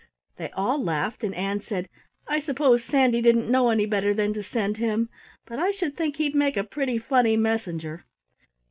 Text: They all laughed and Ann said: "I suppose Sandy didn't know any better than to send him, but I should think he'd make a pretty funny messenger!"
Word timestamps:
They 0.37 0.49
all 0.53 0.83
laughed 0.83 1.23
and 1.23 1.35
Ann 1.35 1.59
said: 1.59 1.87
"I 2.27 2.39
suppose 2.39 2.83
Sandy 2.83 3.21
didn't 3.21 3.51
know 3.51 3.69
any 3.69 3.85
better 3.85 4.15
than 4.15 4.33
to 4.33 4.41
send 4.41 4.77
him, 4.77 5.09
but 5.45 5.59
I 5.59 5.69
should 5.69 5.95
think 5.95 6.15
he'd 6.15 6.33
make 6.33 6.57
a 6.57 6.63
pretty 6.63 6.97
funny 6.97 7.37
messenger!" 7.37 8.07